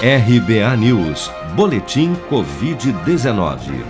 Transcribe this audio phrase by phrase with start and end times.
[0.00, 3.84] RBA News, Boletim Covid-19.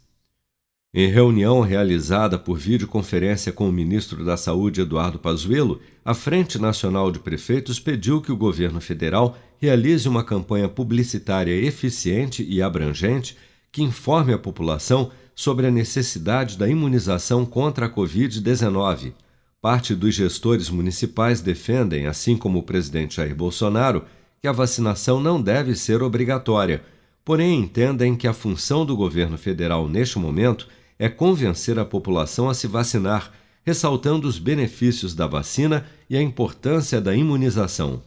[0.94, 7.10] Em reunião realizada por videoconferência com o ministro da Saúde Eduardo Pazuello, a Frente Nacional
[7.10, 13.36] de Prefeitos pediu que o governo federal realize uma campanha publicitária eficiente e abrangente
[13.70, 19.14] que informe a população sobre a necessidade da imunização contra a Covid-19.
[19.62, 24.04] Parte dos gestores municipais defendem, assim como o presidente Jair Bolsonaro,
[24.42, 26.82] que a vacinação não deve ser obrigatória,
[27.24, 30.66] porém entendem que a função do governo federal neste momento
[30.98, 33.30] é convencer a população a se vacinar,
[33.64, 38.02] ressaltando os benefícios da vacina e a importância da imunização.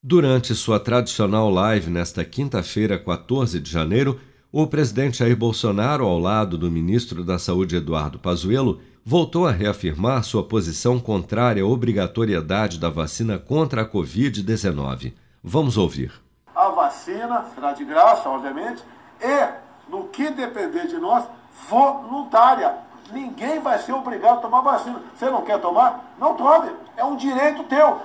[0.00, 4.20] Durante sua tradicional live nesta quinta-feira, 14 de janeiro,
[4.52, 10.22] o presidente Jair Bolsonaro, ao lado do ministro da Saúde Eduardo Pazuello, voltou a reafirmar
[10.22, 15.14] sua posição contrária à obrigatoriedade da vacina contra a Covid-19.
[15.42, 16.12] Vamos ouvir.
[16.54, 18.82] A vacina será de graça, obviamente,
[19.20, 21.24] e, no que depender de nós,
[21.68, 22.76] voluntária.
[23.12, 25.00] Ninguém vai ser obrigado a tomar vacina.
[25.14, 26.14] Você não quer tomar?
[26.18, 26.70] Não tome.
[26.96, 28.00] É um direito teu.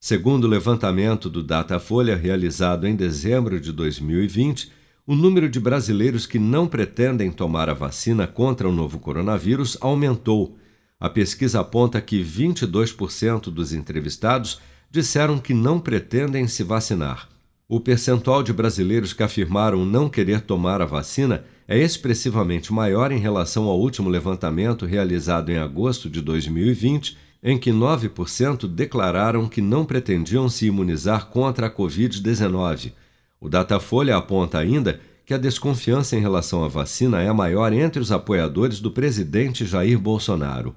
[0.00, 4.70] Segundo o levantamento do Datafolha realizado em dezembro de 2020,
[5.06, 10.58] o número de brasileiros que não pretendem tomar a vacina contra o novo coronavírus aumentou.
[11.00, 14.60] A pesquisa aponta que 22% dos entrevistados
[14.94, 17.28] disseram que não pretendem se vacinar.
[17.68, 23.18] O percentual de brasileiros que afirmaram não querer tomar a vacina é expressivamente maior em
[23.18, 29.84] relação ao último levantamento realizado em agosto de 2020, em que 9% declararam que não
[29.84, 32.92] pretendiam se imunizar contra a Covid-19.
[33.40, 38.12] O Datafolha aponta ainda que a desconfiança em relação à vacina é maior entre os
[38.12, 40.72] apoiadores do presidente Jair Bolsonaro.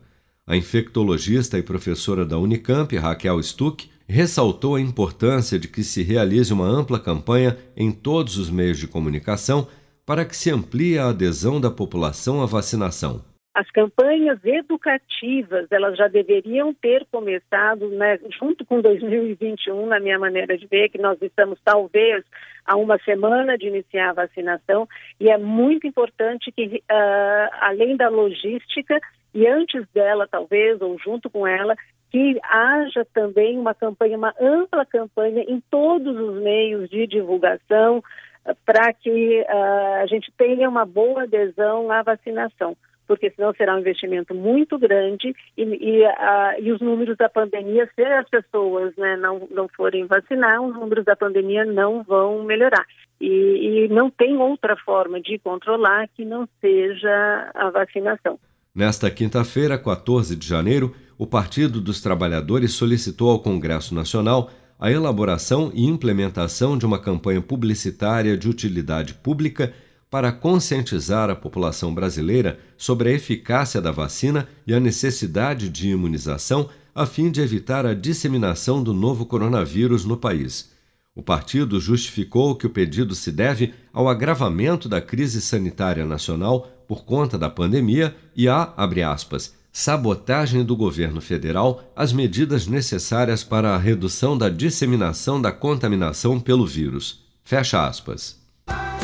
[0.48, 6.54] A infectologista e professora da Unicamp, Raquel Stuck, ressaltou a importância de que se realize
[6.54, 9.68] uma ampla campanha em todos os meios de comunicação
[10.06, 13.22] para que se amplie a adesão da população à vacinação.
[13.54, 20.56] As campanhas educativas, elas já deveriam ter começado, né, junto com 2021, na minha maneira
[20.56, 22.24] de ver, que nós estamos talvez
[22.64, 24.88] a uma semana de iniciar a vacinação,
[25.20, 29.00] e é muito importante que, uh, além da logística,
[29.34, 31.76] e antes dela, talvez, ou junto com ela,
[32.10, 38.02] que haja também uma campanha, uma ampla campanha em todos os meios de divulgação
[38.46, 43.76] eh, para que uh, a gente tenha uma boa adesão à vacinação, porque senão será
[43.76, 48.96] um investimento muito grande e, e, uh, e os números da pandemia, se as pessoas
[48.96, 52.86] né, não, não forem vacinar, os números da pandemia não vão melhorar.
[53.20, 58.40] E, e não tem outra forma de controlar que não seja a vacinação.
[58.78, 65.72] Nesta quinta-feira, 14 de janeiro, o Partido dos Trabalhadores solicitou ao Congresso Nacional a elaboração
[65.74, 69.74] e implementação de uma campanha publicitária de utilidade pública
[70.12, 76.70] para conscientizar a população brasileira sobre a eficácia da vacina e a necessidade de imunização
[76.94, 80.70] a fim de evitar a disseminação do novo coronavírus no país.
[81.16, 87.04] O partido justificou que o pedido se deve ao agravamento da crise sanitária nacional por
[87.04, 93.76] conta da pandemia e à, abre aspas, sabotagem do governo federal às medidas necessárias para
[93.76, 97.24] a redução da disseminação da contaminação pelo vírus.
[97.44, 98.47] Fecha aspas.